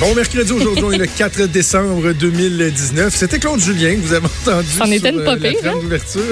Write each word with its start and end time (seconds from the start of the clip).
Bon 0.00 0.14
mercredi, 0.14 0.52
aujourd'hui, 0.52 0.84
on 0.84 0.90
le 0.90 1.06
4 1.06 1.46
décembre 1.46 2.12
2019. 2.12 3.14
C'était 3.14 3.38
Claude 3.38 3.60
Julien 3.60 3.94
que 3.94 4.00
vous 4.00 4.12
avez 4.12 4.26
entendu 4.26 4.68
C'en 4.76 4.90
était 4.90 5.08
une 5.10 5.20
euh, 5.20 5.24
pas 5.24 5.36
la 5.36 5.52
trame 5.54 5.78
hein? 5.78 5.80
d'ouverture. 5.82 6.22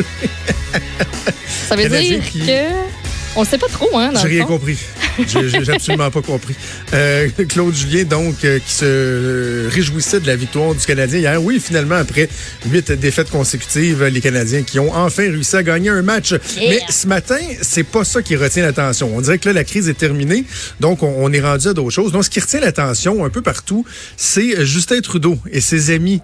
Ça 1.69 1.75
veut 1.77 1.83
Canadien 1.85 2.19
dire 2.19 2.31
qui- 2.31 2.41
que. 2.41 2.94
On 3.37 3.45
sait 3.45 3.59
pas 3.59 3.69
trop, 3.69 3.99
hein, 3.99 4.13
J'ai 4.23 4.29
rien 4.29 4.45
compris. 4.45 4.79
J'ai 5.27 5.71
absolument 5.71 6.11
pas 6.11 6.23
compris. 6.23 6.55
Euh, 6.93 7.29
Claude 7.49 7.75
Julien, 7.75 8.05
donc, 8.05 8.45
euh, 8.45 8.59
qui 8.59 8.73
se 8.73 9.69
réjouissait 9.69 10.21
de 10.21 10.27
la 10.27 10.37
victoire 10.37 10.75
du 10.75 10.85
Canadien 10.85 11.19
hier. 11.19 11.43
Oui, 11.43 11.61
finalement, 11.61 11.97
après 11.97 12.29
huit 12.71 12.93
défaites 12.93 13.31
consécutives, 13.31 14.05
les 14.05 14.21
Canadiens 14.21 14.63
qui 14.63 14.79
ont 14.79 14.95
enfin 14.95 15.23
réussi 15.23 15.57
à 15.57 15.63
gagner 15.63 15.91
un 15.91 16.03
match. 16.03 16.35
Mais 16.57 16.81
ce 16.89 17.07
matin, 17.07 17.39
c'est 17.61 17.85
pas 17.85 18.05
ça 18.05 18.23
qui 18.23 18.37
retient 18.37 18.63
l'attention. 18.63 19.11
On 19.15 19.21
dirait 19.21 19.39
que 19.39 19.49
là, 19.49 19.53
la 19.53 19.65
crise 19.65 19.89
est 19.89 19.95
terminée, 19.95 20.45
donc 20.81 21.03
on, 21.03 21.15
on 21.19 21.33
est 21.33 21.41
rendu 21.41 21.69
à 21.69 21.73
d'autres 21.73 21.91
choses. 21.91 22.13
Donc, 22.13 22.25
ce 22.25 22.31
qui 22.31 22.41
retient 22.41 22.61
l'attention 22.61 23.25
un 23.25 23.31
peu 23.31 23.43
partout, 23.43 23.85
c'est 24.17 24.65
Justin 24.65 25.01
Trudeau 25.01 25.39
et 25.51 25.61
ses 25.61 25.91
amis 25.93 26.21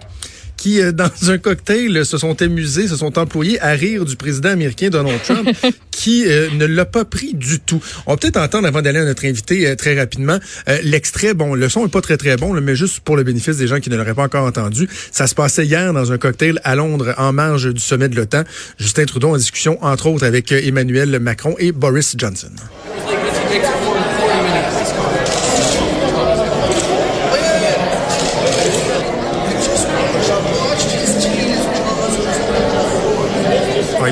qui, 0.61 0.79
euh, 0.79 0.91
dans 1.01 1.09
un 1.29 1.37
cocktail, 1.39 2.05
se 2.05 2.17
sont 2.17 2.39
amusés, 2.41 2.87
se 2.87 2.95
sont 2.95 3.17
employés 3.17 3.59
à 3.61 3.71
rire 3.71 4.05
du 4.05 4.15
président 4.15 4.49
américain 4.49 4.89
Donald 4.89 5.21
Trump, 5.23 5.49
qui 5.89 6.25
euh, 6.27 6.49
ne 6.53 6.65
l'a 6.65 6.85
pas 6.85 7.03
pris 7.03 7.33
du 7.33 7.59
tout. 7.59 7.81
On 8.05 8.11
va 8.11 8.17
peut-être 8.17 8.37
entendre, 8.37 8.67
avant 8.67 8.81
d'aller 8.81 8.99
à 8.99 9.05
notre 9.05 9.25
invité 9.25 9.67
euh, 9.67 9.75
très 9.75 9.97
rapidement, 9.97 10.37
euh, 10.69 10.77
l'extrait. 10.83 11.33
Bon, 11.33 11.55
le 11.55 11.67
son 11.67 11.85
est 11.85 11.91
pas 11.91 12.01
très 12.01 12.17
très 12.17 12.37
bon, 12.37 12.53
là, 12.53 12.61
mais 12.61 12.75
juste 12.75 12.99
pour 12.99 13.17
le 13.17 13.23
bénéfice 13.23 13.57
des 13.57 13.67
gens 13.67 13.79
qui 13.79 13.89
ne 13.89 13.97
l'auraient 13.97 14.13
pas 14.13 14.23
encore 14.23 14.45
entendu. 14.45 14.87
Ça 15.11 15.25
se 15.25 15.33
passait 15.33 15.65
hier 15.65 15.93
dans 15.93 16.11
un 16.11 16.17
cocktail 16.17 16.59
à 16.63 16.75
Londres, 16.75 17.15
en 17.17 17.33
marge 17.33 17.73
du 17.73 17.81
sommet 17.81 18.09
de 18.09 18.15
l'OTAN. 18.15 18.43
Justin 18.77 19.05
Trudeau 19.05 19.29
en 19.29 19.37
discussion, 19.37 19.83
entre 19.83 20.07
autres, 20.07 20.25
avec 20.25 20.51
euh, 20.51 20.61
Emmanuel 20.63 21.19
Macron 21.19 21.55
et 21.57 21.71
Boris 21.71 22.15
Johnson. 22.17 22.51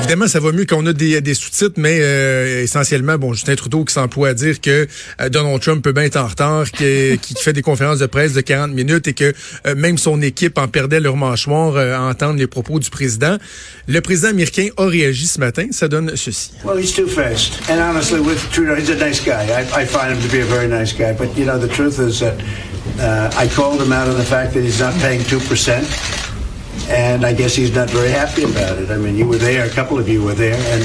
Évidemment, 0.09 0.27
ça 0.27 0.39
va 0.39 0.51
mieux 0.51 0.65
qu'on 0.65 0.83
a 0.87 0.93
des, 0.93 1.33
sous-titres, 1.35 1.75
mais 1.77 1.99
euh, 2.01 2.63
essentiellement, 2.63 3.19
bon, 3.19 3.33
Justin 3.33 3.55
Trudeau 3.55 3.85
qui 3.85 3.93
s'emploie 3.93 4.29
à 4.29 4.33
dire 4.33 4.59
que 4.59 4.87
euh, 5.21 5.29
Donald 5.29 5.61
Trump 5.61 5.83
peut 5.83 5.91
bien 5.91 6.03
être 6.03 6.17
en 6.17 6.25
retard, 6.25 6.65
qui 6.71 7.19
fait 7.39 7.53
des 7.53 7.61
conférences 7.61 7.99
de 7.99 8.07
presse 8.07 8.33
de 8.33 8.41
40 8.41 8.71
minutes 8.71 9.07
et 9.07 9.13
que 9.13 9.31
euh, 9.67 9.75
même 9.75 9.99
son 9.99 10.19
équipe 10.23 10.57
en 10.57 10.67
perdait 10.67 10.99
leur 10.99 11.15
mâchoire 11.15 11.75
euh, 11.75 11.95
à 11.95 12.01
entendre 12.01 12.39
les 12.39 12.47
propos 12.47 12.79
du 12.79 12.89
président. 12.89 13.37
Le 13.87 14.01
président 14.01 14.29
américain 14.29 14.69
a 14.77 14.87
réagi 14.87 15.27
ce 15.27 15.39
matin. 15.39 15.67
Ça 15.69 15.87
donne 15.87 16.15
ceci. 16.15 16.53
Well, 16.65 16.79
he's 16.79 16.95
too 16.95 17.07
fast. 17.07 17.59
And 17.69 17.79
honestly, 17.79 18.19
with 18.19 18.39
Trudeau, 18.51 18.75
he's 18.75 18.89
a 18.89 18.95
nice 18.95 19.23
guy. 19.23 19.45
I, 19.51 19.83
I 19.83 19.85
find 19.85 20.11
him 20.11 20.21
to 20.23 20.35
be 20.35 20.41
a 20.41 20.45
very 20.45 20.67
nice 20.67 20.91
guy. 20.91 21.13
But, 21.13 21.37
you 21.37 21.45
know, 21.45 21.59
the 21.59 21.71
truth 21.71 21.99
is 21.99 22.19
that 22.21 22.33
uh, 22.99 23.29
I 23.37 23.47
called 23.47 23.79
him 23.79 23.93
out 23.93 24.07
on 24.07 24.17
the 24.17 24.25
fact 24.25 24.55
that 24.55 24.63
he's 24.63 24.79
not 24.79 24.95
paying 25.01 25.21
2%. 25.21 26.28
And 26.89 27.23
I 27.23 27.33
guess 27.33 27.55
he's 27.55 27.73
not 27.73 27.89
very 27.89 28.09
happy 28.09 28.43
about 28.43 28.79
it. 28.79 28.89
I 28.89 28.97
mean, 28.97 29.15
you 29.15 29.27
were 29.27 29.37
there, 29.37 29.65
a 29.65 29.69
couple 29.69 29.99
of 29.99 30.09
you 30.09 30.23
were 30.23 30.33
there, 30.33 30.57
and 30.73 30.83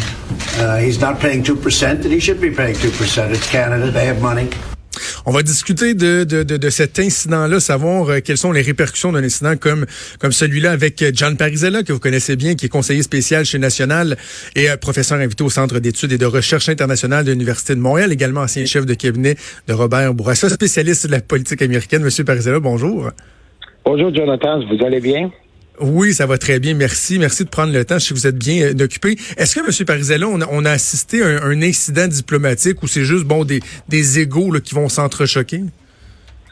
uh, 0.61 0.77
he's 0.77 1.01
not 1.01 1.19
paying 1.19 1.43
2%, 1.43 2.05
and 2.05 2.13
he 2.13 2.21
should 2.21 2.41
be 2.41 2.51
paying 2.51 2.77
2%. 2.77 3.31
It's 3.31 3.49
Canada, 3.49 3.91
they 3.91 4.05
have 4.05 4.21
money. 4.21 4.51
On 5.27 5.33
va 5.33 5.43
discuter 5.43 5.95
de, 5.95 6.25
de, 6.25 6.43
de, 6.43 6.59
de 6.59 6.71
cet 6.71 6.99
incident-là, 6.99 7.59
savoir 7.59 8.11
euh, 8.11 8.21
quelles 8.21 8.37
sont 8.37 8.53
les 8.53 8.61
répercussions 8.61 9.11
d'un 9.11 9.25
incident 9.25 9.57
comme, 9.57 9.87
comme 10.19 10.33
celui-là 10.33 10.73
avec 10.73 11.01
euh, 11.01 11.11
John 11.15 11.39
Parizella, 11.39 11.83
que 11.83 11.95
vous 11.95 11.99
connaissez 11.99 12.37
bien, 12.37 12.55
qui 12.55 12.67
est 12.67 12.69
conseiller 12.69 13.03
spécial 13.03 13.47
chez 13.47 13.59
National 13.59 14.19
et 14.55 14.71
euh, 14.71 14.77
professeur 14.77 15.19
invité 15.19 15.43
au 15.43 15.49
Centre 15.49 15.79
d'études 15.79 16.13
et 16.13 16.19
de 16.19 16.27
recherche 16.27 16.69
internationale 16.69 17.25
de 17.25 17.33
l'Université 17.33 17.75
de 17.75 17.81
Montréal, 17.81 18.13
également 18.13 18.43
ancien 18.43 18.67
chef 18.67 18.85
de 18.85 18.93
cabinet 18.93 19.37
de 19.67 19.73
Robert 19.73 20.13
Bourassa, 20.13 20.51
spécialiste 20.51 21.07
de 21.07 21.13
la 21.13 21.21
politique 21.21 21.63
américaine. 21.63 22.03
Monsieur 22.03 22.25
Parizella, 22.25 22.61
bonjour. 22.61 23.11
Bonjour 23.87 24.15
Jonathan, 24.15 24.61
vous 24.61 24.85
allez 24.85 25.01
bien? 25.01 25.31
Oui, 25.81 26.15
ça 26.15 26.27
va 26.27 26.39
très 26.39 26.61
bien. 26.61 26.75
Merci. 26.75 27.19
Merci 27.19 27.45
de 27.45 27.49
prendre 27.49 27.73
le 27.73 27.85
temps. 27.85 27.99
Je 27.99 28.05
sais 28.05 28.15
que 28.15 28.19
vous 28.19 28.27
êtes 28.27 28.39
bien 28.39 28.63
euh, 28.63 28.85
occupé. 28.85 29.17
Est-ce 29.37 29.55
que, 29.55 29.61
M. 29.61 29.87
Parizella, 29.87 30.29
on 30.29 30.65
a, 30.65 30.71
assisté 30.71 31.23
à 31.23 31.45
un, 31.45 31.63
incident 31.63 32.07
diplomatique 32.07 32.83
ou 32.83 32.89
c'est 32.89 33.05
juste 33.05 33.25
bon 33.25 33.45
des, 33.45 33.61
des 33.89 34.19
égaux 34.21 34.53
qui 34.61 34.75
vont 34.75 34.89
s'entrechoquer? 34.89 35.63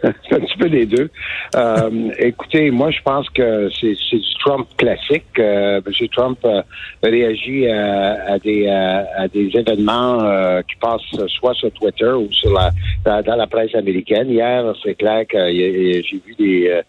Un 0.05 0.41
petit 0.41 0.59
peu 0.59 0.67
les 0.67 0.87
deux. 0.87 1.11
Euh, 1.55 2.11
écoutez, 2.19 2.71
moi, 2.71 2.91
je 2.91 3.01
pense 3.03 3.29
que 3.31 3.71
c'est 3.81 3.95
du 3.95 4.35
Trump 4.45 4.67
classique. 4.77 5.39
Euh, 5.39 5.81
M. 5.87 6.09
Trump 6.09 6.39
euh, 6.45 6.63
réagit 7.03 7.69
à, 7.69 8.33
à 8.33 8.39
des, 8.39 8.69
à, 8.69 9.07
à 9.17 9.29
des 9.29 9.51
événements 9.55 10.23
euh, 10.25 10.63
qui 10.63 10.75
passent 10.77 11.29
soit 11.29 11.55
sur 11.55 11.71
Twitter 11.73 12.11
ou 12.11 12.29
sur 12.33 12.53
la, 12.53 13.23
dans, 13.23 13.37
la 13.37 13.47
presse 13.47 13.75
américaine. 13.77 14.29
Hier, 14.29 14.75
c'est 14.83 14.95
clair 14.95 15.25
que 15.29 15.39
j'ai 15.53 16.23
vu 16.27 16.35
des, 16.37 16.69
euh, 16.69 16.83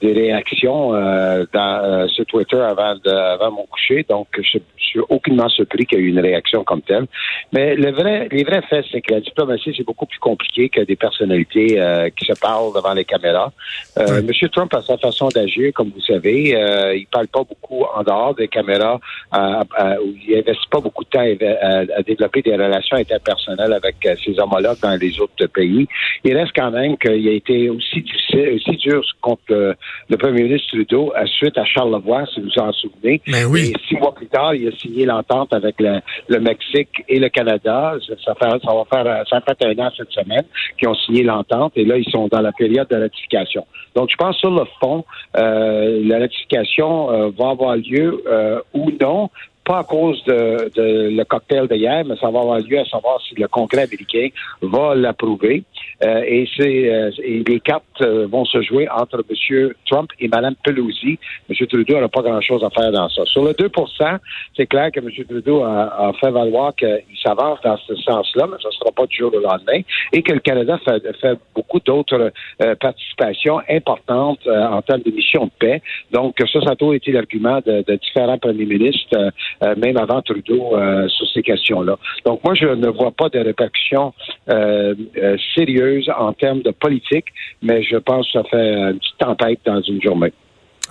des 0.00 0.12
réactions 0.12 0.94
euh, 0.94 1.44
dans, 1.52 1.82
euh, 1.82 2.08
sur 2.08 2.24
Twitter 2.26 2.60
avant, 2.60 2.94
de, 2.94 3.10
avant 3.10 3.50
mon 3.50 3.66
coucher. 3.66 4.04
Donc, 4.08 4.28
je, 4.38 4.58
suis 4.90 5.00
aucunement 5.08 5.48
surpris 5.48 5.86
qu'il 5.86 5.98
y 5.98 6.02
ait 6.02 6.04
eu 6.04 6.08
une 6.08 6.18
réaction 6.18 6.64
comme 6.64 6.82
telle. 6.82 7.06
Mais 7.52 7.76
le 7.76 7.92
vrai, 7.92 8.28
les 8.32 8.42
vrais 8.42 8.62
faits, 8.62 8.84
c'est 8.90 9.00
que 9.00 9.14
la 9.14 9.20
diplomatie, 9.20 9.72
c'est 9.76 9.86
beaucoup 9.86 10.06
plus 10.06 10.18
compliqué 10.18 10.68
que 10.68 10.80
des 10.80 10.96
personnalités 10.96 11.80
euh, 11.80 12.08
qui 12.10 12.24
se 12.24 12.32
parlent 12.40 12.59
devant 12.74 12.94
les 12.94 13.04
caméras. 13.04 13.50
Euh. 13.98 14.22
Monsieur 14.22 14.48
Trump 14.48 14.72
a 14.74 14.82
sa 14.82 14.96
façon 14.98 15.28
d'agir, 15.28 15.72
comme 15.74 15.90
vous 15.94 16.02
savez. 16.02 16.54
Euh, 16.54 16.94
il 16.94 17.06
parle 17.06 17.28
pas 17.28 17.42
beaucoup 17.44 17.84
en 17.94 18.02
dehors 18.02 18.34
des 18.34 18.48
caméras. 18.48 18.98
à- 19.32 19.62
à- 19.76 19.96
où 20.00 20.12
il 20.26 20.36
investit 20.38 20.68
pas 20.70 20.80
beaucoup 20.80 21.04
de 21.04 21.08
temps 21.10 21.20
à, 21.20 22.02
développer 22.02 22.42
des 22.42 22.52
relations 22.52 22.96
interpersonnelles 22.96 23.72
avec 23.72 23.96
euh, 24.06 24.14
ses 24.24 24.38
homologues 24.40 24.78
dans 24.82 24.96
les 25.00 25.20
autres 25.20 25.46
pays. 25.46 25.86
Il 26.24 26.36
reste 26.36 26.52
quand 26.54 26.70
même 26.70 26.96
qu'il 26.98 27.28
a 27.28 27.32
été 27.32 27.68
aussi 27.70 28.02
difficile, 28.02 28.50
aussi 28.56 28.76
dur 28.78 29.02
contre 29.20 29.42
le, 29.48 29.74
le 30.08 30.16
premier 30.16 30.42
ministre 30.42 30.68
Trudeau 30.72 31.12
à 31.14 31.26
suite 31.26 31.56
à 31.58 31.64
Charlevoix, 31.64 32.24
si 32.32 32.40
vous 32.40 32.58
en 32.58 32.72
souvenez. 32.72 33.20
Ben 33.26 33.44
oui. 33.46 33.72
Et 33.74 33.88
six 33.88 33.96
mois 33.96 34.14
plus 34.14 34.26
tard, 34.26 34.54
il 34.54 34.68
a 34.68 34.72
signé 34.72 35.04
l'entente 35.06 35.52
avec 35.52 35.76
le, 35.80 36.00
le 36.28 36.40
Mexique 36.40 37.04
et 37.08 37.18
le 37.18 37.28
Canada. 37.28 37.94
Ça, 38.06 38.14
ça 38.24 38.34
fait, 38.34 38.50
ça 38.64 38.72
va 38.74 38.84
faire, 38.92 39.24
ça 39.28 39.40
fait 39.40 39.64
un 39.66 39.78
an 39.84 39.90
cette 39.96 40.10
semaine 40.10 40.44
qu'ils 40.78 40.88
ont 40.88 40.94
signé 40.94 41.22
l'entente 41.22 41.72
et 41.76 41.84
là, 41.84 41.96
ils 41.96 42.10
sont 42.10 42.28
dans 42.28 42.40
la 42.40 42.49
période 42.52 42.88
de 42.88 42.96
ratification. 42.96 43.66
Donc, 43.94 44.10
je 44.10 44.16
pense 44.16 44.36
sur 44.36 44.50
le 44.50 44.64
fond, 44.80 45.04
euh, 45.36 46.00
la 46.04 46.18
ratification 46.18 47.10
euh, 47.10 47.30
va 47.36 47.50
avoir 47.50 47.76
lieu 47.76 48.22
euh, 48.26 48.60
ou 48.74 48.90
non. 49.00 49.30
Pas 49.70 49.78
à 49.78 49.84
cause 49.84 50.20
de, 50.24 50.68
de 50.74 51.10
le 51.16 51.24
cocktail 51.24 51.68
d'hier, 51.68 52.04
mais 52.04 52.16
ça 52.16 52.28
va 52.28 52.40
avoir 52.40 52.58
lieu 52.58 52.80
à 52.80 52.84
savoir 52.86 53.20
si 53.22 53.36
le 53.36 53.46
Congrès 53.46 53.82
américain 53.82 54.26
va 54.62 54.96
l'approuver. 54.96 55.62
Euh, 56.02 56.24
et, 56.26 56.48
euh, 56.58 57.10
et 57.22 57.44
les 57.46 57.60
cartes 57.60 57.84
euh, 58.00 58.26
vont 58.26 58.44
se 58.44 58.62
jouer 58.62 58.88
entre 58.88 59.22
M. 59.30 59.72
Trump 59.88 60.10
et 60.18 60.26
Mme 60.26 60.56
Pelosi. 60.64 61.20
M. 61.48 61.66
Trudeau 61.68 62.00
n'a 62.00 62.08
pas 62.08 62.22
grand-chose 62.22 62.64
à 62.64 62.70
faire 62.70 62.90
dans 62.90 63.08
ça. 63.10 63.24
Sur 63.26 63.44
le 63.44 63.52
2% 63.52 64.18
c'est 64.56 64.66
clair 64.66 64.90
que 64.92 65.00
M. 65.00 65.08
Trudeau 65.28 65.62
a, 65.62 66.08
a 66.08 66.12
fait 66.14 66.30
valoir 66.30 66.74
qu'il 66.74 67.02
s'avance 67.22 67.58
dans 67.62 67.76
ce 67.76 67.94
sens-là, 67.96 68.46
mais 68.50 68.56
ce 68.60 68.68
ne 68.68 68.72
sera 68.72 68.92
pas 68.92 69.06
du 69.06 69.16
jour 69.16 69.32
au 69.34 69.40
lendemain, 69.40 69.80
et 70.12 70.22
que 70.22 70.32
le 70.32 70.40
Canada 70.40 70.78
fait, 70.84 71.02
fait 71.20 71.38
beaucoup 71.54 71.80
d'autres 71.80 72.32
euh, 72.62 72.74
participations 72.76 73.60
importantes 73.68 74.40
euh, 74.46 74.66
en 74.66 74.82
termes 74.82 75.02
de 75.02 75.10
mission 75.10 75.46
de 75.46 75.50
paix. 75.58 75.82
Donc, 76.10 76.36
ça, 76.38 76.60
ça 76.60 76.70
a 76.72 76.76
toujours 76.76 76.94
été 76.94 77.12
l'argument 77.12 77.60
de, 77.64 77.84
de 77.86 77.96
différents 77.96 78.38
premiers 78.38 78.66
ministres, 78.66 79.32
euh, 79.62 79.74
même 79.76 79.96
avant 79.96 80.22
Trudeau, 80.22 80.76
euh, 80.76 81.06
sur 81.08 81.26
ces 81.32 81.42
questions-là. 81.42 81.96
Donc, 82.24 82.42
moi, 82.44 82.54
je 82.54 82.66
ne 82.66 82.88
vois 82.88 83.12
pas 83.12 83.28
de 83.28 83.38
répercussions 83.38 84.12
euh, 84.50 84.94
euh, 85.16 85.36
sérieuses 85.54 86.10
en 86.18 86.32
termes 86.32 86.62
de 86.62 86.70
politique, 86.70 87.26
mais 87.62 87.82
je 87.82 87.96
pense 87.96 88.26
que 88.26 88.38
ça 88.40 88.44
fait 88.50 88.56
une 88.74 88.98
petite 88.98 89.18
tempête 89.18 89.60
dans 89.66 89.80
une 89.82 90.02
journée. 90.02 90.32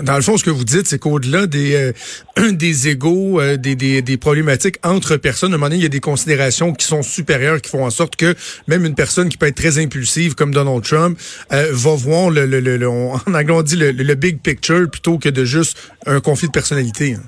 Dans 0.01 0.15
le 0.15 0.21
fond, 0.21 0.37
ce 0.37 0.45
que 0.45 0.49
vous 0.49 0.63
dites, 0.63 0.87
c'est 0.87 0.97
qu'au-delà 0.97 1.45
des 1.45 1.75
euh, 1.75 2.51
des 2.53 2.87
égaux, 2.87 3.41
euh, 3.41 3.57
des, 3.57 3.75
des, 3.75 4.01
des 4.01 4.15
problématiques 4.17 4.77
entre 4.85 5.17
personnes, 5.17 5.51
à 5.51 5.55
un 5.55 5.57
moment 5.57 5.67
donné, 5.67 5.79
il 5.79 5.83
y 5.83 5.87
a 5.87 5.89
des 5.89 5.99
considérations 5.99 6.71
qui 6.71 6.85
sont 6.85 7.01
supérieures, 7.01 7.59
qui 7.61 7.69
font 7.69 7.83
en 7.83 7.89
sorte 7.89 8.15
que 8.15 8.33
même 8.69 8.85
une 8.85 8.95
personne 8.95 9.27
qui 9.27 9.35
peut 9.35 9.47
être 9.47 9.57
très 9.57 9.77
impulsive, 9.77 10.35
comme 10.35 10.53
Donald 10.53 10.83
Trump, 10.83 11.19
euh, 11.51 11.67
va 11.73 11.95
voir 11.95 12.29
le, 12.29 12.45
le, 12.45 12.61
le, 12.61 12.77
le- 12.77 12.87
on- 12.87 13.15
en 13.27 13.33
anglais 13.33 13.51
on 13.53 13.61
dit 13.61 13.75
le, 13.75 13.91
le 13.91 14.15
big 14.15 14.39
picture 14.41 14.89
plutôt 14.89 15.17
que 15.17 15.27
de 15.27 15.43
juste 15.43 15.77
un 16.05 16.21
conflit 16.21 16.47
de 16.47 16.53
personnalité. 16.53 17.15
hein. 17.15 17.23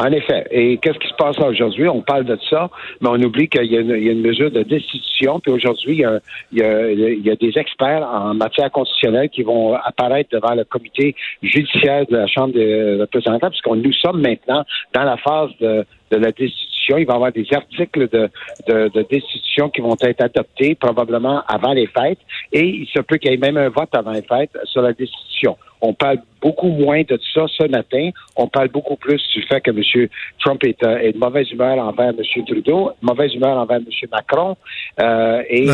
En 0.00 0.12
effet. 0.12 0.46
Et 0.52 0.78
qu'est-ce 0.78 0.98
qui 0.98 1.08
se 1.08 1.14
passe 1.14 1.38
aujourd'hui? 1.40 1.88
On 1.88 2.02
parle 2.02 2.24
de 2.24 2.38
ça, 2.48 2.70
mais 3.00 3.08
on 3.08 3.20
oublie 3.20 3.48
qu'il 3.48 3.64
y, 3.64 3.76
a 3.76 3.80
une 3.80 4.20
mesure 4.20 4.50
de 4.50 4.62
destitution. 4.62 5.40
Puis 5.40 5.50
aujourd'hui, 5.50 6.02
il, 6.02 6.20
il, 6.52 7.18
il 7.18 7.26
y, 7.26 7.30
a, 7.30 7.36
des 7.36 7.58
experts 7.58 8.06
en 8.08 8.34
matière 8.34 8.70
constitutionnelle 8.70 9.28
qui 9.28 9.42
vont 9.42 9.74
apparaître 9.74 10.30
devant 10.30 10.54
le 10.54 10.64
comité 10.64 11.16
judiciaire 11.42 12.06
de 12.06 12.16
la 12.16 12.28
Chambre 12.28 12.54
des 12.54 12.96
représentants, 13.00 13.50
puisqu'on 13.50 13.76
nous 13.76 13.92
sommes 13.92 14.20
maintenant 14.20 14.64
dans 14.94 15.02
la 15.02 15.16
phase 15.16 15.50
de, 15.60 15.84
de 16.12 16.16
la 16.16 16.30
destitution. 16.30 16.77
Il 16.96 17.06
va 17.06 17.12
y 17.12 17.16
avoir 17.16 17.32
des 17.32 17.46
articles 17.52 18.08
de, 18.08 18.30
de, 18.66 18.88
de, 18.88 19.06
destitution 19.10 19.68
qui 19.68 19.80
vont 19.80 19.96
être 20.00 20.22
adoptés 20.22 20.74
probablement 20.74 21.42
avant 21.46 21.72
les 21.72 21.86
fêtes 21.86 22.18
et 22.52 22.64
il 22.64 22.86
se 22.86 23.00
peut 23.00 23.16
qu'il 23.16 23.30
y 23.30 23.34
ait 23.34 23.38
même 23.38 23.56
un 23.56 23.68
vote 23.68 23.90
avant 23.92 24.12
les 24.12 24.22
fêtes 24.22 24.56
sur 24.64 24.82
la 24.82 24.92
destitution. 24.92 25.56
On 25.80 25.92
parle 25.94 26.18
beaucoup 26.42 26.68
moins 26.68 27.02
de 27.02 27.18
ça 27.32 27.46
ce 27.48 27.68
matin. 27.68 28.10
On 28.36 28.48
parle 28.48 28.68
beaucoup 28.68 28.96
plus 28.96 29.22
du 29.34 29.42
fait 29.42 29.60
que 29.60 29.70
M. 29.70 30.08
Trump 30.40 30.62
est, 30.64 30.82
euh, 30.82 30.98
est 30.98 31.12
de 31.12 31.18
mauvaise 31.18 31.50
humeur 31.50 31.78
envers 31.78 32.10
M. 32.10 32.44
Trudeau, 32.46 32.92
mauvaise 33.02 33.34
humeur 33.34 33.58
envers 33.58 33.78
M. 33.78 34.08
Macron 34.10 34.56
euh, 35.00 35.42
et 35.48 35.68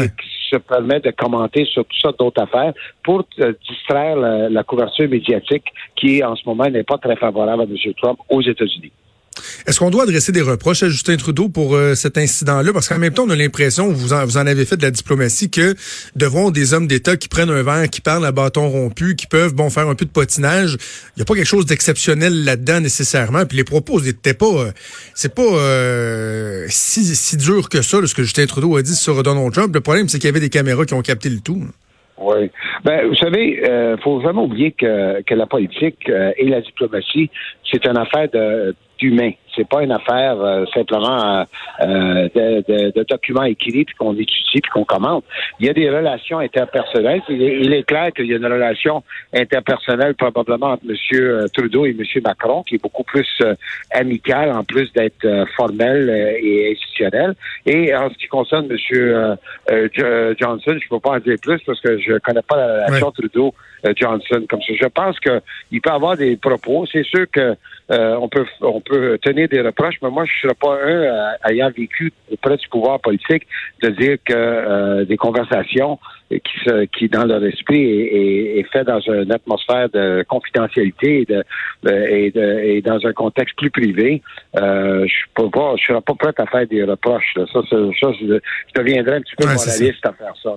se 0.50 0.56
permet 0.56 1.00
de 1.00 1.10
commenter 1.10 1.64
sur 1.64 1.84
tout 1.84 1.99
ça 2.00 2.12
d'autres 2.19 2.43
affaires 2.43 2.75
pour 3.02 3.25
euh, 3.40 3.52
distraire 3.69 4.17
la, 4.17 4.49
la 4.49 4.62
couverture 4.62 5.08
médiatique 5.08 5.64
qui, 5.96 6.22
en 6.22 6.37
ce 6.37 6.43
moment, 6.46 6.69
n'est 6.69 6.84
pas 6.84 6.99
très 6.99 7.17
favorable 7.17 7.62
à 7.62 7.64
M. 7.64 7.94
Trump 8.00 8.19
aux 8.28 8.43
États-Unis. 8.43 8.93
Est-ce 9.66 9.78
qu'on 9.78 9.90
doit 9.90 10.04
adresser 10.04 10.32
des 10.32 10.42
reproches 10.42 10.82
à 10.82 10.88
Justin 10.88 11.16
Trudeau 11.16 11.48
pour 11.48 11.75
euh, 11.75 11.94
cet 11.94 12.19
incident-là? 12.19 12.72
Parce 12.72 12.88
qu'en 12.88 12.98
même 12.98 13.12
temps, 13.12 13.25
on 13.26 13.31
a 13.31 13.36
l'impression, 13.36 13.92
vous 13.92 14.12
en, 14.12 14.25
vous 14.25 14.36
en 14.36 14.46
avez 14.46 14.64
fait 14.64 14.76
de 14.76 14.82
la 14.82 14.90
diplomatie, 14.90 15.50
que 15.50 15.75
devant 16.16 16.50
des 16.50 16.75
hommes 16.75 16.86
d'État 16.86 17.16
qui 17.16 17.28
prennent 17.28 17.50
un 17.50 17.62
verre, 17.62 17.88
qui 17.90 18.00
parlent 18.00 18.26
à 18.26 18.32
bâton 18.32 18.69
rompu, 18.69 19.16
qui 19.16 19.26
peuvent 19.26 19.54
bon 19.54 19.70
faire 19.70 19.88
un 19.88 19.94
peu 19.94 20.04
de 20.04 20.10
potinage, 20.10 20.76
il 21.16 21.19
n'y 21.19 21.22
a 21.22 21.25
pas 21.25 21.34
quelque 21.34 21.46
chose 21.46 21.66
d'exceptionnel 21.66 22.44
là-dedans 22.44 22.81
nécessairement. 22.81 23.46
Puis 23.46 23.56
les 23.56 23.64
propos 23.64 24.00
n'étaient 24.00 24.34
pas... 24.34 24.46
Euh, 24.46 24.72
c'est 25.14 25.34
pas 25.34 25.42
euh, 25.42 26.66
si, 26.69 27.14
si 27.14 27.36
dur 27.36 27.69
que 27.69 27.82
ça, 27.82 27.98
ce 28.06 28.14
que 28.14 28.22
Justin 28.22 28.46
Trudeau 28.46 28.76
a 28.76 28.82
dit 28.82 28.96
sur 28.96 29.22
Donald 29.22 29.52
Trump. 29.52 29.75
Le 29.75 29.81
problème, 29.81 30.08
c'est 30.08 30.19
qu'il 30.19 30.28
y 30.28 30.31
avait 30.31 30.40
des 30.40 30.50
caméras 30.50 30.84
qui 30.84 30.94
ont 30.94 31.02
capté 31.02 31.28
le 31.28 31.40
tout. 31.40 31.64
Oui. 32.19 32.50
Ben, 32.84 33.06
vous 33.08 33.16
savez, 33.16 33.61
il 33.61 33.96
faut 34.02 34.20
vraiment 34.20 34.44
oublier 34.44 34.72
que, 34.72 35.22
que 35.22 35.34
la 35.34 35.46
politique 35.46 36.08
et 36.08 36.49
la 36.49 36.61
diplomatie, 36.61 37.28
c'est 37.70 37.84
une 37.87 37.99
affaire 37.99 38.28
de 38.32 38.75
humain. 39.00 39.32
C'est 39.56 39.69
pas 39.69 39.83
une 39.83 39.93
affaire 39.93 40.41
euh, 40.41 40.65
simplement 40.73 41.41
euh, 41.41 41.45
euh, 41.83 42.29
de, 42.35 42.93
de, 42.93 43.05
documents 43.05 43.45
écrits 43.45 43.85
puis 43.85 43.95
qu'on 43.97 44.15
étudie 44.15 44.61
puis 44.61 44.71
qu'on 44.73 44.85
commente. 44.85 45.25
Il 45.61 45.67
y 45.67 45.71
a 45.71 45.73
des 45.73 45.89
relations 45.91 46.39
interpersonnelles. 46.39 47.23
Il 47.29 47.73
est, 47.73 47.85
clair 47.85 48.12
qu'il 48.12 48.27
y 48.27 48.33
a 48.33 48.37
une 48.37 48.47
relation 48.47 49.03
interpersonnelle 49.33 50.15
probablement 50.15 50.73
entre 50.73 50.85
M. 50.89 51.47
Trudeau 51.53 51.87
et 51.87 51.91
M. 51.91 52.23
Macron 52.25 52.62
qui 52.62 52.77
est 52.77 52.83
beaucoup 52.83 53.05
plus 53.05 53.43
amicale 53.93 54.53
en 54.53 54.65
plus 54.65 54.93
d'être 54.93 55.47
formelle 55.56 56.09
et 56.43 56.73
institutionnelle. 56.73 57.35
Et 57.67 57.95
en 57.95 58.11
ce 58.11 58.15
qui 58.15 58.27
concerne 58.27 58.69
M. 58.71 59.37
Johnson, 60.39 60.61
je 60.67 60.73
ne 60.73 60.89
peux 60.89 61.01
pas 61.01 61.17
en 61.17 61.19
dire 61.19 61.37
plus 61.43 61.61
parce 61.67 61.81
que 61.81 61.99
je 61.99 62.19
connais 62.19 62.43
pas 62.43 62.56
la 62.56 62.87
relation 62.87 63.11
Trudeau 63.11 63.55
Johnson 63.97 64.45
comme 64.49 64.62
ça. 64.62 64.73
Je 64.81 64.87
pense 64.87 65.19
qu'il 65.21 65.81
peut 65.81 65.91
avoir 65.91 66.17
des 66.17 66.37
propos. 66.37 66.87
C'est 66.91 67.05
sûr 67.05 67.27
que 67.31 67.56
euh, 67.91 68.17
on 68.19 68.29
peut 68.29 68.47
on 68.62 68.81
peut 68.81 69.19
tenir 69.19 69.44
des 69.49 69.61
reproches, 69.61 69.96
mais 70.02 70.11
moi 70.11 70.25
je 70.25 70.32
ne 70.32 70.41
serais 70.43 70.58
pas 70.61 70.75
un 70.75 70.88
euh, 70.88 71.50
ayant 71.50 71.70
vécu 71.70 72.12
auprès 72.31 72.56
du 72.56 72.69
pouvoir 72.69 73.00
politique 73.00 73.46
de 73.82 73.91
dire 73.91 74.17
que 74.25 74.35
euh, 74.35 75.05
des 75.05 75.17
conversations 75.17 75.99
qui 76.31 76.58
se, 76.64 76.85
qui 76.87 77.08
dans 77.08 77.25
leur 77.25 77.44
esprit 77.44 77.82
est, 77.82 78.58
est, 78.58 78.73
fait 78.73 78.85
dans 78.85 79.00
une 79.00 79.31
atmosphère 79.31 79.88
de 79.91 80.25
confidentialité 80.26 81.20
et, 81.20 81.25
de, 81.26 81.44
et, 81.91 82.31
de, 82.31 82.58
et 82.61 82.82
dans 82.82 82.99
un 83.06 83.12
contexte 83.12 83.56
plus 83.56 83.70
privé, 83.70 84.23
euh, 84.56 85.06
je 85.06 85.49
pas, 85.50 85.75
je 85.76 85.85
serais 85.85 86.00
pas 86.00 86.14
prêt 86.14 86.32
à 86.38 86.46
faire 86.46 86.67
des 86.67 86.82
reproches. 86.82 87.35
Ça, 87.35 87.44
ça, 87.52 87.62
je, 87.70 88.41
deviendrais 88.75 89.17
un 89.17 89.20
petit 89.20 89.37
peu 89.37 89.44
moraliste 89.44 90.06
à 90.06 90.12
faire 90.12 90.35
ça. 90.43 90.56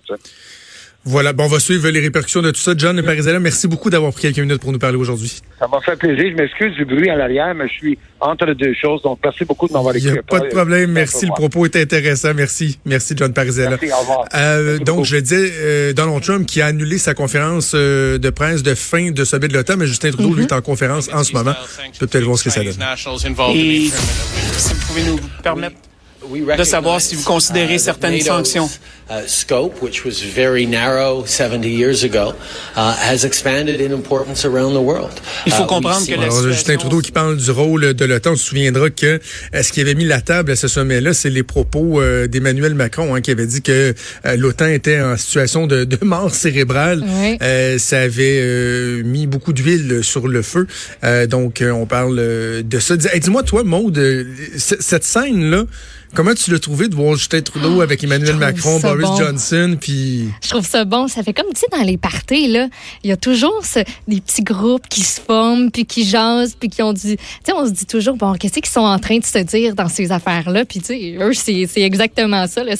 Voilà, 1.06 1.32
bon, 1.32 1.46
on 1.46 1.48
va 1.48 1.60
suivre 1.60 1.88
les 1.90 2.02
répercussions 2.02 2.42
de 2.42 2.52
tout 2.52 2.60
ça. 2.60 2.74
John 2.78 3.02
Parisella, 3.02 3.40
merci 3.40 3.68
beaucoup 3.70 3.90
d'avoir 3.90 4.12
pris 4.12 4.24
quelques 4.24 4.40
minutes 4.40 4.60
pour 4.60 4.74
nous 4.74 4.80
parler 4.80 4.98
aujourd'hui. 4.98 5.42
Ça 5.58 5.68
m'a 5.68 5.80
fait 5.80 5.96
plaisir. 5.96 6.32
Je 6.32 6.36
m'excuse 6.36 6.76
du 6.76 6.84
bruit 6.84 7.10
à 7.10 7.16
l'arrière, 7.16 7.56
mais 7.56 7.68
je 7.70 7.74
suis 7.74 7.98
entre 8.20 8.52
deux 8.54 8.74
choses. 8.74 9.02
Donc, 9.04 9.20
merci 9.24 9.46
beaucoup 9.46 9.70
de 9.70 9.74
m'avoir 9.74 9.96
écouté. 9.96 10.10
Il 10.10 10.14
n'y 10.14 10.20
a 10.20 10.24
pas 10.24 10.42
de 10.42 10.48
problème. 10.48 10.92
Merci. 10.92 11.26
Le 11.26 11.32
propos 11.32 11.66
est 11.66 11.78
intéressant. 11.78 12.34
Merci. 12.34 12.78
Merci, 12.84 13.14
John 13.16 13.32
Parisella. 13.32 13.78
Merci, 13.82 13.90
au 13.92 14.00
revoir. 14.00 14.26
Euh, 14.36 14.80
donc, 14.80 15.06
je 15.06 15.16
disais, 15.16 15.52
euh, 15.54 15.94
Donald 15.94 16.22
Trump 16.22 16.46
qui 16.46 16.62
a 16.62 16.66
annulé 16.66 16.98
sa 16.98 17.14
conférence 17.14 17.72
euh, 17.74 18.18
de 18.18 18.30
presse 18.30 18.62
de 18.62 18.76
fin 18.76 19.12
de 19.12 19.24
sommet 19.24 19.48
de 19.48 19.54
l'OTAN, 19.54 19.78
mais 19.78 19.88
Justin 19.88 20.12
Trudeau, 20.12 20.34
lui, 20.34 20.44
est 20.44 20.52
en 20.52 20.62
conférence 20.62 21.10
en 21.14 21.24
ce 21.24 21.32
moment. 21.32 21.54
peut 22.00 22.08
peut-être 22.08 22.26
voir 22.26 22.38
ce 22.38 22.44
que 22.44 22.50
ça 22.50 22.64
donne. 22.64 22.74
Et 23.56 23.90
si 24.58 24.74
vous 24.74 24.88
pouvez 24.88 25.04
nous 25.04 25.20
permettre 25.42 25.78
de 26.58 26.64
savoir 26.64 27.02
si 27.02 27.16
vous 27.16 27.24
considérez 27.24 27.76
uh, 27.76 27.80
certaines 27.80 28.20
sanctions. 28.22 28.70
Uh, 29.10 29.26
scope, 29.26 29.82
which 29.82 30.04
was 30.04 30.22
very 30.22 30.66
narrow 30.66 31.24
70 31.24 31.70
years 31.70 32.04
ago, 32.04 32.34
uh, 32.76 32.94
has 32.98 33.24
expanded 33.24 33.80
in 33.80 33.94
importance 33.94 34.44
around 34.44 34.74
the 34.74 34.82
world. 34.82 35.14
Il 35.46 35.54
faut 35.54 35.66
comprendre 35.66 36.06
que 36.06 36.14
la 36.14 36.24
Alors, 36.24 36.44
Justin 36.44 36.76
Trudeau 36.76 37.00
qui 37.00 37.14
parle 37.14 37.38
du 37.38 37.52
rôle 37.52 37.94
de 37.94 38.06
l'OTAN, 38.06 38.32
on 38.32 38.36
se 38.36 38.44
souviendra 38.44 38.90
que 38.90 39.22
ce 39.54 39.72
qui 39.72 39.80
avait 39.80 39.96
mis 39.96 40.04
la 40.04 40.20
table 40.20 40.52
à 40.52 40.58
ce 40.58 40.68
sommet-là, 40.68 41.14
c'est 41.14 41.30
les 41.30 41.44
propos 41.44 42.02
euh, 42.02 42.28
d'Emmanuel 42.28 42.76
Macron, 42.76 43.16
hein, 43.16 43.22
qui 43.22 43.32
avait 43.32 43.46
dit 43.46 43.62
que 43.62 43.94
euh, 44.26 44.36
l'OTAN 44.36 44.68
était 44.68 45.00
en 45.00 45.16
situation 45.16 45.68
de, 45.68 45.86
de 45.86 45.98
mort 46.04 46.36
cérébrale. 46.36 47.04
Euh, 47.42 47.78
ça 47.78 48.02
avait 48.02 48.40
euh, 48.42 49.04
mis 49.04 49.26
beaucoup 49.26 49.54
d'huile 49.54 50.04
sur 50.04 50.28
le 50.28 50.42
feu. 50.42 50.68
donc, 51.30 51.64
on 51.64 51.86
parle 51.86 52.18
de 52.64 52.80
ça. 52.80 52.98
Dis-moi, 52.98 53.44
toi, 53.44 53.64
Maude, 53.64 54.28
cette 54.58 55.04
scène-là, 55.04 55.64
Comment 56.14 56.34
tu 56.34 56.52
l'as 56.52 56.60
trouvé 56.60 56.88
de 56.88 56.96
voir 56.96 57.16
Justin 57.16 57.42
Trudeau 57.42 57.82
avec 57.82 58.04
Emmanuel 58.04 58.38
Macron, 58.38 58.80
Boris 59.02 59.20
Johnson, 59.20 59.78
puis... 59.80 60.30
Je 60.44 60.50
trouve 60.50 60.66
ça 60.66 60.86
bon. 60.86 61.08
Ça 61.08 61.24
fait 61.24 61.34
comme, 61.34 61.48
tu 61.54 61.62
sais, 61.62 61.68
dans 61.72 61.84
les 61.84 61.98
parties, 61.98 62.48
là, 62.48 62.68
il 63.04 63.10
y 63.10 63.14
a 63.14 63.18
toujours 63.18 63.62
des 64.08 64.22
petits 64.22 64.44
groupes 64.44 64.88
qui 64.88 65.02
se 65.02 65.20
forment, 65.22 65.72
puis 65.72 65.86
qui 65.86 66.06
jasent, 66.06 66.56
puis 66.56 66.70
qui 66.70 66.82
ont 66.82 66.94
dit... 66.94 67.18
Tu 67.18 67.24
sais, 67.46 67.54
on 67.54 67.66
se 67.66 67.72
dit 67.72 67.86
toujours, 67.86 68.16
bon, 68.16 68.34
qu'est-ce 68.34 68.54
qu'ils 68.54 68.66
sont 68.68 68.80
en 68.80 69.00
train 69.00 69.18
de 69.18 69.26
se 69.26 69.40
dire 69.40 69.76
dans 69.76 69.90
ces 69.90 70.12
affaires-là? 70.12 70.66
Puis, 70.66 70.80
tu 70.80 70.86
sais, 70.88 71.18
eux, 71.20 71.34
c'est 71.34 71.82
exactement 71.82 72.48
ça. 72.48 72.64
Là. 72.64 72.74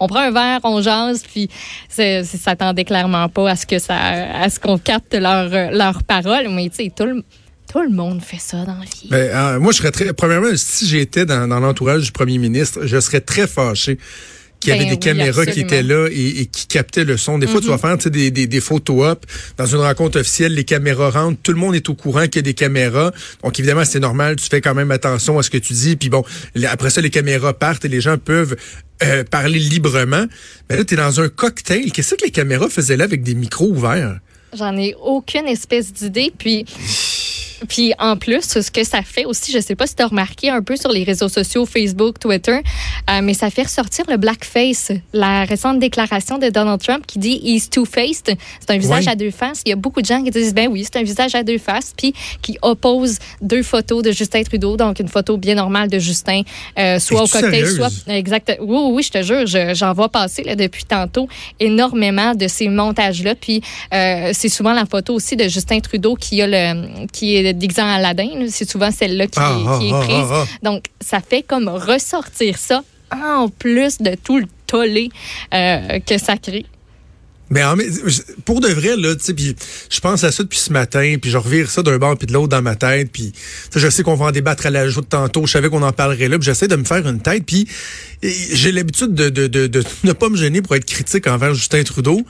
On 0.00 0.06
prend 0.06 0.20
un 0.20 0.30
verre, 0.30 0.60
on 0.64 0.80
jase, 0.82 1.22
puis 1.22 1.48
ça 1.88 2.24
s'attendait 2.24 2.84
clairement 2.84 3.28
pas 3.28 3.50
à 3.50 3.56
ce 3.56 3.66
que 3.66 3.78
ça, 3.78 3.96
à 3.96 4.48
ce 4.50 4.60
qu'on 4.60 4.78
capte 4.78 5.14
leurs 5.14 5.72
leur 5.72 6.02
paroles. 6.02 6.48
Mais, 6.50 6.68
tu 6.68 6.84
sais, 6.84 6.92
tout 6.94 7.04
le 7.04 7.22
tout 7.70 7.82
le 7.82 7.90
monde 7.90 8.22
fait 8.22 8.40
ça 8.40 8.64
dans 8.64 8.78
la 8.78 8.84
vie. 8.84 9.08
Ben, 9.10 9.30
euh, 9.30 9.60
moi, 9.60 9.72
je 9.72 9.78
serais 9.78 9.90
très. 9.90 10.12
Premièrement, 10.12 10.48
si 10.54 10.86
j'étais 10.86 11.26
dans, 11.26 11.46
l'entourage 11.46 12.04
du 12.04 12.12
premier 12.12 12.38
ministre, 12.38 12.86
je 12.86 12.98
serais 12.98 13.20
très 13.20 13.46
fâché 13.46 13.98
qu'il 14.60 14.70
y 14.70 14.76
avait 14.76 14.84
ben 14.84 14.90
des 14.90 14.98
caméras 14.98 15.46
qui 15.46 15.60
étaient 15.60 15.82
là 15.82 16.08
et, 16.10 16.46
qui 16.46 16.66
captaient 16.66 17.04
le 17.04 17.16
son. 17.16 17.38
Des 17.38 17.46
fois, 17.46 17.60
tu 17.60 17.68
vas 17.68 17.76
mm-hmm. 17.76 18.00
faire 18.00 18.10
des, 18.10 18.30
des, 18.30 18.46
des 18.46 18.60
photos 18.60 19.06
up 19.06 19.24
dans 19.56 19.66
une 19.66 19.78
rencontre 19.80 20.20
officielle, 20.20 20.54
les 20.54 20.64
caméras 20.64 21.10
rentrent, 21.10 21.38
tout 21.42 21.52
le 21.52 21.58
monde 21.58 21.74
est 21.74 21.88
au 21.88 21.94
courant 21.94 22.24
qu'il 22.24 22.36
y 22.36 22.38
a 22.38 22.42
des 22.42 22.54
caméras. 22.54 23.12
Donc, 23.42 23.58
évidemment, 23.58 23.84
c'est 23.84 24.00
normal, 24.00 24.36
tu 24.36 24.46
fais 24.48 24.60
quand 24.60 24.74
même 24.74 24.90
attention 24.90 25.38
à 25.38 25.42
ce 25.42 25.50
que 25.50 25.58
tu 25.58 25.72
dis. 25.72 25.96
Puis 25.96 26.08
bon, 26.08 26.24
après 26.66 26.90
ça, 26.90 27.00
les 27.00 27.10
caméras 27.10 27.54
partent 27.54 27.84
et 27.84 27.88
les 27.88 28.00
gens 28.00 28.18
peuvent 28.18 28.56
euh, 29.02 29.24
parler 29.24 29.58
librement. 29.58 30.26
Mais 30.68 30.76
là, 30.76 30.84
tu 30.84 30.94
es 30.94 30.96
dans 30.96 31.20
un 31.20 31.28
cocktail. 31.28 31.92
Qu'est-ce 31.92 32.14
que 32.14 32.24
les 32.24 32.30
caméras 32.30 32.68
faisaient 32.68 32.96
là 32.96 33.04
avec 33.04 33.22
des 33.22 33.34
micros 33.34 33.68
ouverts? 33.68 34.18
J'en 34.56 34.76
ai 34.76 34.94
aucune 35.00 35.46
espèce 35.46 35.92
d'idée. 35.92 36.32
Puis 36.36 36.64
puis 37.66 37.92
en 37.98 38.16
plus, 38.16 38.42
ce 38.42 38.70
que 38.70 38.84
ça 38.84 39.02
fait 39.02 39.24
aussi, 39.24 39.52
je 39.52 39.58
sais 39.58 39.74
pas 39.74 39.86
si 39.86 39.94
tu 39.94 40.02
as 40.02 40.06
remarqué 40.06 40.50
un 40.50 40.62
peu 40.62 40.76
sur 40.76 40.90
les 40.90 41.04
réseaux 41.04 41.28
sociaux, 41.28 41.66
Facebook, 41.66 42.18
Twitter, 42.18 42.60
euh, 43.10 43.20
mais 43.22 43.34
ça 43.34 43.50
fait 43.50 43.62
ressortir 43.62 44.04
le 44.08 44.16
blackface, 44.16 44.92
la 45.12 45.44
récente 45.44 45.78
déclaration 45.78 46.38
de 46.38 46.48
Donald 46.48 46.80
Trump 46.80 47.04
qui 47.06 47.18
dit 47.18 47.40
he's 47.42 47.68
two-faced, 47.68 48.36
c'est 48.60 48.70
un 48.70 48.78
visage 48.78 49.08
à 49.08 49.14
deux 49.14 49.30
faces. 49.30 49.62
Il 49.66 49.70
y 49.70 49.72
a 49.72 49.76
beaucoup 49.76 50.00
de 50.00 50.06
gens 50.06 50.22
qui 50.22 50.30
disent 50.30 50.54
ben 50.54 50.68
oui, 50.68 50.84
c'est 50.84 50.98
un 50.98 51.02
visage 51.02 51.34
à 51.34 51.42
deux 51.42 51.58
faces, 51.58 51.94
puis 51.96 52.12
qui 52.42 52.58
opposent 52.62 53.18
deux 53.40 53.62
photos 53.62 54.02
de 54.02 54.12
Justin 54.12 54.42
Trudeau, 54.42 54.76
donc 54.76 55.00
une 55.00 55.08
photo 55.08 55.36
bien 55.36 55.54
normale 55.54 55.88
de 55.88 55.98
Justin, 55.98 56.42
euh, 56.78 56.98
soit 56.98 57.22
au 57.22 57.26
cocktail, 57.26 57.66
soit 57.66 57.90
exact. 58.08 58.56
Oui, 58.60 58.78
oui, 58.92 59.02
je 59.02 59.10
te 59.10 59.22
jure, 59.22 59.74
j'en 59.74 59.92
vois 59.92 60.08
passer 60.08 60.42
là, 60.44 60.54
depuis 60.54 60.84
tantôt 60.84 61.28
énormément 61.58 62.34
de 62.34 62.46
ces 62.46 62.68
montages-là. 62.68 63.34
Puis 63.34 63.62
euh, 63.92 64.30
c'est 64.32 64.48
souvent 64.48 64.72
la 64.72 64.86
photo 64.86 65.14
aussi 65.14 65.36
de 65.36 65.48
Justin 65.48 65.80
Trudeau 65.80 66.14
qui 66.14 66.40
a 66.42 66.46
le 66.46 67.06
qui 67.12 67.36
est 67.36 67.47
déguisant 67.52 67.86
Aladdin. 67.86 68.46
C'est 68.48 68.68
souvent 68.68 68.90
celle-là 68.90 69.26
qui, 69.26 69.38
ah, 69.38 69.78
est, 69.80 69.92
ah, 69.92 70.00
prise. 70.00 70.28
Ah, 70.30 70.44
Donc, 70.62 70.84
ça 71.00 71.20
fait 71.20 71.42
comme 71.42 71.68
ressortir 71.68 72.58
ça 72.58 72.82
en 73.12 73.48
plus 73.48 73.98
de 73.98 74.14
tout 74.22 74.38
le 74.38 74.46
tollé 74.66 75.10
euh, 75.54 75.98
que 76.00 76.18
ça 76.18 76.36
crée. 76.36 76.66
Mais, 77.50 77.62
pour 78.44 78.60
de 78.60 78.68
vrai 78.68 78.94
là, 78.96 79.14
puis 79.34 79.56
je 79.90 80.00
pense 80.00 80.22
à 80.22 80.30
ça 80.30 80.42
depuis 80.42 80.58
ce 80.58 80.70
matin, 80.70 81.16
puis 81.20 81.30
je 81.30 81.38
revire 81.38 81.70
ça 81.70 81.82
d'un 81.82 81.96
bord 81.96 82.16
puis 82.18 82.26
de 82.26 82.32
l'autre 82.34 82.48
dans 82.48 82.60
ma 82.60 82.76
tête, 82.76 83.10
puis 83.10 83.32
je 83.74 83.88
sais 83.88 84.02
qu'on 84.02 84.16
va 84.16 84.26
en 84.26 84.30
débattre 84.32 84.66
à 84.66 84.70
la 84.70 84.86
de 84.86 85.00
tantôt, 85.00 85.46
je 85.46 85.52
savais 85.52 85.70
qu'on 85.70 85.82
en 85.82 85.92
parlerait 85.92 86.28
là, 86.28 86.38
puis 86.38 86.44
j'essaie 86.44 86.68
de 86.68 86.76
me 86.76 86.84
faire 86.84 87.08
une 87.08 87.20
tête, 87.20 87.44
puis 87.46 87.66
j'ai 88.22 88.70
l'habitude 88.70 89.14
de, 89.14 89.30
de, 89.30 89.46
de, 89.46 89.66
de, 89.66 89.82
ne 90.04 90.12
pas 90.12 90.28
me 90.28 90.36
gêner 90.36 90.60
pour 90.60 90.76
être 90.76 90.84
critique 90.84 91.26
envers 91.26 91.54
Justin 91.54 91.82
Trudeau, 91.84 92.20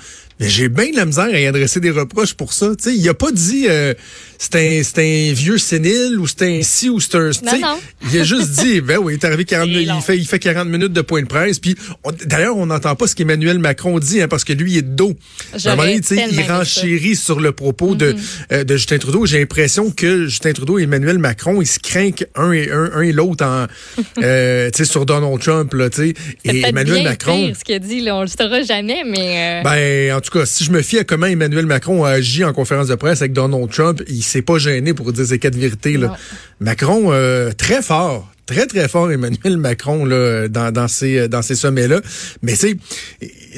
Mais 0.40 0.49
j'ai 0.49 0.68
bien 0.68 0.90
de 0.90 0.97
la 0.97 1.04
misère 1.04 1.25
à 1.25 1.38
y 1.38 1.47
adresser 1.47 1.80
des 1.80 1.90
reproches 1.90 2.35
pour 2.35 2.52
ça. 2.52 2.73
sais, 2.78 2.95
il 2.95 3.09
a 3.09 3.14
pas 3.14 3.33
dit 3.33 3.66
euh, 3.68 3.95
c'est 4.38 4.54
un, 4.57 5.02
un 5.02 5.33
vieux 5.33 5.59
sénile 5.59 6.18
ou 6.18 6.26
c'est 6.28 6.42
un 6.42 6.62
ci 6.62 6.88
ou 6.88 7.00
c'est 7.00 7.16
un. 7.16 7.30
Non, 7.45 7.59
non. 7.61 7.78
Il 8.12 8.21
a 8.21 8.25
juste 8.25 8.50
dit 8.52 8.80
ben 8.80 8.99
oui, 8.99 9.14
il 9.14 9.16
est 9.16 9.25
arrivé 9.25 9.45
40 9.45 9.68
il 9.68 9.92
fait, 10.00 10.16
il 10.16 10.26
fait 10.26 10.38
40 10.38 10.68
minutes 10.68 10.92
de 10.92 11.00
point 11.00 11.23
de 11.23 11.26
presse. 11.26 11.59
Puis 11.59 11.76
d'ailleurs, 12.25 12.57
on 12.57 12.66
n'entend 12.66 12.95
pas 12.95 13.09
ce 13.09 13.16
qu'Emmanuel 13.16 13.59
Macron 13.59 13.99
dit 13.99 14.23
hein, 14.23 14.28
parce 14.28 14.45
que 14.45 14.52
lui 14.52 14.73
il 14.73 14.78
est 14.78 14.83
de 14.83 14.95
dos. 14.95 15.14
À 15.52 15.73
un 15.73 15.76
moment 15.76 15.88
donné, 15.88 16.26
il 16.30 16.42
renchérit 16.42 17.16
sur 17.16 17.40
le 17.40 17.52
propos 17.52 17.95
de, 17.95 18.12
mm-hmm. 18.12 18.18
euh, 18.52 18.64
de 18.64 18.76
Justin 18.76 18.99
Trudeau. 18.99 19.26
J'ai 19.26 19.40
l'impression 19.40 19.90
que 19.90 20.26
Justin 20.26 20.52
Trudeau 20.52 20.78
et 20.78 20.85
Emmanuel 20.85 21.18
Macron, 21.18 21.61
ils 21.61 21.66
se 21.66 21.78
craignent 21.80 22.14
un 22.37 22.52
et 22.52 22.71
un, 22.71 22.90
un 22.95 23.02
et 23.02 23.12
l'autre 23.12 23.45
en 23.45 23.66
euh, 24.23 24.71
sur 24.73 25.04
Donald 25.04 25.40
Trump. 25.40 25.75
Là, 25.75 25.88
et 25.99 26.14
Emmanuel 26.45 27.02
Macron. 27.02 27.52
ce 27.59 27.64
qu'il 27.64 27.75
a 27.75 27.78
dit, 27.78 28.00
là, 28.00 28.16
on 28.16 28.23
le 28.23 28.28
saura 28.28 28.62
jamais, 28.62 29.02
mais. 29.04 29.61
Euh... 29.61 29.62
Ben, 29.62 30.16
en 30.16 30.21
tout 30.21 30.27
cas, 30.30 30.47
si 30.47 30.64
je 30.64 30.70
me 30.70 30.82
fie 30.82 30.99
à 30.99 31.04
comment 31.04 31.26
Emmanuel 31.26 31.66
Macron 31.66 32.04
a 32.04 32.11
agi 32.11 32.44
en 32.44 32.52
conférence 32.52 32.88
de 32.88 32.94
presse 32.94 33.20
avec 33.20 33.32
Donald 33.32 33.70
Trump, 33.70 34.02
il 34.08 34.23
s'est 34.23 34.42
pas 34.42 34.58
gêné 34.58 34.94
pour 34.94 35.12
dire 35.12 35.26
ces 35.26 35.38
quatre 35.38 35.56
vérités. 35.56 35.97
Là. 35.97 36.16
Macron, 36.61 37.12
euh, 37.12 37.52
très 37.52 37.82
fort, 37.82 38.30
très, 38.47 38.66
très 38.66 38.88
fort, 38.88 39.11
Emmanuel 39.11 39.56
Macron, 39.56 40.04
là, 40.04 40.49
dans, 40.49 40.73
dans 40.73 40.88
ces, 40.88 41.28
dans 41.28 41.42
ces 41.42 41.54
sommets-là. 41.54 42.00
Mais 42.42 42.54
c'est 42.54 42.76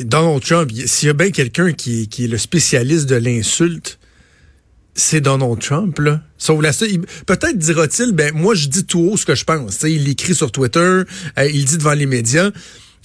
Donald 0.05 0.43
Trump, 0.43 0.71
s'il 0.87 1.07
y 1.07 1.11
a 1.11 1.15
bien 1.15 1.31
quelqu'un 1.31 1.73
qui, 1.73 2.09
qui 2.09 2.25
est 2.25 2.29
le 2.29 2.39
spécialiste 2.39 3.09
de 3.09 3.17
l'insulte, 3.17 3.99
c'est 4.95 5.21
Donald 5.21 5.59
Trump, 5.61 5.99
là. 5.99 6.21
Sauf 6.37 6.63
la 6.63 6.73
Peut-être 6.73 7.57
dira-t-il, 7.57 8.13
ben, 8.13 8.33
moi, 8.35 8.55
je 8.55 8.69
dis 8.69 8.85
tout 8.85 9.01
haut 9.01 9.17
ce 9.17 9.25
que 9.25 9.35
je 9.35 9.45
pense. 9.45 9.83
il 9.83 10.09
écrit 10.09 10.35
sur 10.35 10.51
Twitter, 10.53 10.81
euh, 10.81 11.05
il 11.53 11.65
dit 11.65 11.79
devant 11.79 11.95
les 11.95 12.07
médias. 12.07 12.51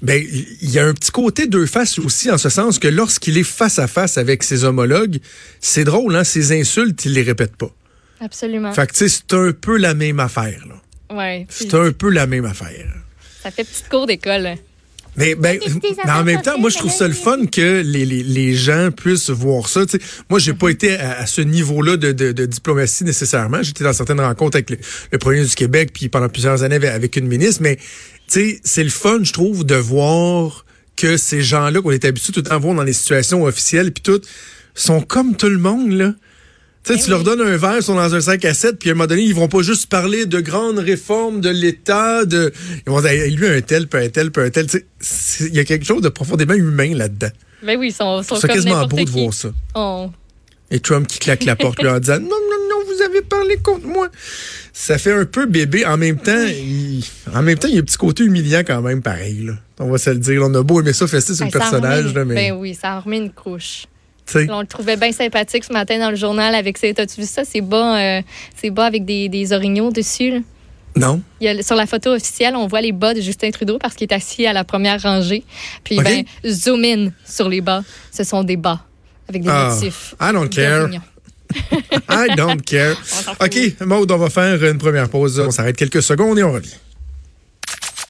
Ben, 0.01 0.21
il 0.61 0.69
y 0.69 0.77
a 0.77 0.85
un 0.85 0.93
petit 0.93 1.11
côté 1.11 1.47
deux 1.47 1.65
faces 1.65 1.99
aussi, 1.99 2.29
en 2.29 2.37
ce 2.37 2.49
sens 2.49 2.79
que 2.79 2.87
lorsqu'il 2.87 3.37
est 3.37 3.43
face 3.43 3.79
à 3.79 3.87
face 3.87 4.17
avec 4.17 4.43
ses 4.43 4.65
homologues, 4.65 5.19
c'est 5.61 5.85
drôle, 5.85 6.15
hein, 6.15 6.25
ses 6.25 6.51
insultes, 6.59 7.05
il 7.05 7.13
les 7.13 7.23
répète 7.23 7.55
pas. 7.55 7.71
Absolument. 8.19 8.73
Fait 8.73 8.87
que, 8.87 8.93
tu 8.93 9.07
sais, 9.07 9.09
c'est 9.09 9.35
un 9.35 9.51
peu 9.51 9.77
la 9.77 9.93
même 9.93 10.19
affaire, 10.19 10.65
là. 10.67 10.75
Ouais. 11.15 11.45
C'est 11.49 11.73
un 11.73 11.91
peu 11.91 12.09
la 12.09 12.27
même 12.27 12.45
affaire. 12.45 12.93
Ça 13.41 13.51
fait 13.51 13.63
petite 13.63 13.89
cour 13.89 14.07
d'école. 14.07 14.55
Mais, 15.17 15.35
ben, 15.35 15.59
en 16.09 16.23
même 16.23 16.41
temps, 16.41 16.59
moi, 16.59 16.69
je 16.69 16.77
trouve 16.77 16.91
ça 16.91 17.07
le 17.07 17.13
fun 17.13 17.45
que 17.45 17.81
les, 17.85 18.05
les, 18.05 18.21
les 18.21 18.53
gens 18.53 18.89
puissent 18.91 19.29
voir 19.29 19.69
ça. 19.69 19.85
T'sais, 19.85 19.99
moi, 20.29 20.39
j'ai 20.39 20.53
pas 20.53 20.69
été 20.69 20.97
à, 20.99 21.25
ce 21.25 21.41
niveau-là 21.41 21.95
de, 21.95 22.11
de, 22.11 22.33
de, 22.33 22.45
diplomatie 22.45 23.05
nécessairement. 23.05 23.63
J'étais 23.63 23.85
dans 23.85 23.93
certaines 23.93 24.19
rencontres 24.19 24.57
avec 24.57 24.69
le, 24.71 24.77
le, 25.11 25.17
premier 25.17 25.45
du 25.45 25.55
Québec, 25.55 25.91
puis 25.93 26.09
pendant 26.09 26.27
plusieurs 26.27 26.63
années 26.63 26.85
avec 26.87 27.15
une 27.15 27.27
ministre. 27.27 27.61
Mais 27.61 27.77
sais, 28.27 28.59
c'est 28.63 28.83
le 28.83 28.89
fun, 28.89 29.19
je 29.23 29.33
trouve, 29.33 29.65
de 29.65 29.75
voir 29.75 30.65
que 30.95 31.17
ces 31.17 31.41
gens-là 31.41 31.81
qu'on 31.81 31.91
est 31.91 32.05
habitué 32.05 32.31
tout 32.31 32.39
le 32.39 32.45
temps 32.45 32.55
à 32.55 32.57
voir 32.57 32.75
dans 32.75 32.83
les 32.83 32.93
situations 32.93 33.43
officielles 33.43 33.91
puis 33.91 34.01
tout, 34.01 34.21
sont 34.73 35.01
comme 35.01 35.35
tout 35.35 35.49
le 35.49 35.57
monde, 35.57 35.91
là. 35.91 36.13
Tu 36.83 36.93
sais, 36.93 36.99
ben 36.99 37.03
tu 37.03 37.09
leur 37.09 37.23
donnes 37.23 37.41
un 37.41 37.57
verre, 37.57 37.77
ils 37.77 37.83
sont 37.83 37.95
dans 37.95 38.13
un 38.13 38.21
5 38.21 38.45
à 38.45 38.53
7, 38.53 38.77
puis 38.77 38.89
à 38.89 38.91
un 38.91 38.95
moment 38.95 39.07
donné, 39.07 39.23
ils 39.23 39.33
vont 39.33 39.47
pas 39.47 39.63
juste 39.63 39.87
parler 39.87 40.27
de 40.27 40.39
grandes 40.39 40.77
réformes 40.77 41.41
de 41.41 41.49
l'État, 41.49 42.25
de... 42.25 42.53
Ils 42.85 42.91
vont 42.91 43.01
dire, 43.01 43.11
lui, 43.11 43.47
un 43.47 43.61
tel, 43.61 43.87
puis 43.87 44.05
un 44.05 44.09
tel, 44.09 44.31
puis 44.31 44.43
un 44.43 44.49
tel. 44.51 44.67
Il 45.39 45.55
y 45.55 45.59
a 45.59 45.63
quelque 45.63 45.85
chose 45.85 46.03
de 46.03 46.09
profondément 46.09 46.53
humain 46.53 46.93
là-dedans. 46.93 47.31
Ben 47.63 47.79
oui, 47.79 47.87
ils 47.87 47.91
sont, 47.91 48.21
sont 48.21 48.35
C'est 48.35 48.47
quasiment 48.47 48.85
beau 48.85 49.03
de 49.03 49.09
voir 49.09 49.33
ça. 49.33 49.49
Oh. 49.73 50.11
Et 50.69 50.79
Trump 50.79 51.07
qui 51.07 51.17
claque 51.17 51.45
la 51.45 51.55
porte, 51.55 51.81
lui, 51.81 51.89
en 51.89 51.99
disant, 51.99 52.19
non, 52.19 52.29
avez 53.05 53.21
parlé 53.21 53.57
contre 53.57 53.87
moi 53.87 54.09
ça 54.75 54.97
fait 54.97 55.13
un 55.13 55.25
peu 55.25 55.45
bébé. 55.45 55.85
En 55.85 55.97
même 55.97 56.17
temps, 56.17 56.45
il, 56.47 57.01
en 57.33 57.41
même 57.41 57.57
temps, 57.57 57.69
il 57.69 57.75
y 57.75 57.77
a 57.77 57.79
un 57.79 57.83
petit 57.83 57.97
côté 57.97 58.25
humiliant 58.25 58.59
quand 58.59 58.81
même, 58.81 59.01
pareil. 59.01 59.45
Là. 59.45 59.53
On 59.79 59.89
va 59.89 59.97
se 59.97 60.09
le 60.09 60.17
dire. 60.17 60.41
On 60.43 60.53
a 60.53 60.61
beau 60.63 60.81
aimer 60.81 60.91
ça, 60.91 61.07
fester 61.07 61.33
sur 61.33 61.45
le 61.45 61.51
personnage. 61.51 62.13
Là, 62.13 62.25
mais... 62.25 62.35
Ben 62.35 62.51
oui, 62.51 62.75
ça 62.75 62.91
a 62.91 62.99
remis 62.99 63.17
une 63.17 63.31
couche. 63.31 63.85
on 64.35 64.59
le 64.59 64.67
trouvait 64.67 64.97
bien 64.97 65.13
sympathique 65.13 65.63
ce 65.63 65.71
matin 65.71 65.97
dans 65.97 66.09
le 66.09 66.17
journal 66.17 66.53
avec 66.53 66.77
ses. 66.77 66.93
T'as-tu 66.93 67.21
vu 67.21 67.27
ça? 67.27 67.45
C'est 67.45 67.61
bas, 67.61 68.19
euh, 68.19 68.21
bas 68.71 68.85
avec 68.85 69.05
des, 69.05 69.29
des 69.29 69.53
orignaux 69.53 69.91
dessus. 69.91 70.31
Là. 70.31 70.39
Non. 70.97 71.21
Il 71.39 71.45
y 71.45 71.47
a, 71.47 71.63
sur 71.63 71.75
la 71.75 71.85
photo 71.85 72.13
officielle, 72.13 72.55
on 72.57 72.67
voit 72.67 72.81
les 72.81 72.91
bas 72.91 73.13
de 73.13 73.21
Justin 73.21 73.51
Trudeau 73.51 73.77
parce 73.79 73.95
qu'il 73.95 74.07
est 74.09 74.13
assis 74.13 74.45
à 74.45 74.51
la 74.51 74.65
première 74.65 75.01
rangée. 75.01 75.45
Puis, 75.85 75.99
ben, 75.99 76.25
zoom 76.45 76.83
in 76.83 77.11
sur 77.25 77.47
les 77.47 77.61
bas. 77.61 77.83
Ce 78.11 78.25
sont 78.25 78.43
des 78.43 78.57
bas 78.57 78.85
avec 79.29 79.41
des 79.41 79.49
ah, 79.49 79.69
motifs. 79.73 80.15
I 80.19 80.33
don't 80.33 80.49
care. 80.49 80.89
I 82.09 82.35
don't 82.35 82.61
care. 82.61 82.95
OK, 83.39 83.75
Maud, 83.81 84.11
on 84.11 84.17
va 84.17 84.29
faire 84.29 84.63
une 84.63 84.77
première 84.77 85.09
pause. 85.09 85.39
On 85.39 85.51
s'arrête 85.51 85.77
quelques 85.77 86.01
secondes 86.03 86.37
et 86.39 86.43
on 86.43 86.53
revient. 86.53 86.75